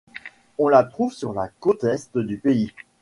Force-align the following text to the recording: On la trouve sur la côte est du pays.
On 0.57 0.67
la 0.67 0.83
trouve 0.83 1.13
sur 1.13 1.31
la 1.31 1.47
côte 1.59 1.83
est 1.83 2.17
du 2.17 2.39
pays. 2.39 2.71